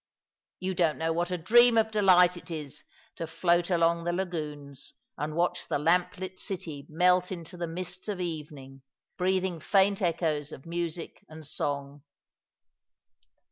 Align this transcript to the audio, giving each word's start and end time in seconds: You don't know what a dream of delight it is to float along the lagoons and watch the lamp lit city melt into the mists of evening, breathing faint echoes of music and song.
You 0.59 0.73
don't 0.73 0.97
know 0.97 1.13
what 1.13 1.29
a 1.29 1.37
dream 1.37 1.77
of 1.77 1.91
delight 1.91 2.35
it 2.35 2.49
is 2.49 2.83
to 3.17 3.27
float 3.27 3.69
along 3.69 4.03
the 4.03 4.11
lagoons 4.11 4.95
and 5.15 5.35
watch 5.35 5.67
the 5.67 5.77
lamp 5.77 6.17
lit 6.17 6.39
city 6.39 6.87
melt 6.89 7.31
into 7.31 7.55
the 7.55 7.67
mists 7.67 8.07
of 8.07 8.19
evening, 8.19 8.81
breathing 9.15 9.59
faint 9.59 10.01
echoes 10.01 10.51
of 10.51 10.65
music 10.65 11.23
and 11.29 11.45
song. 11.45 12.01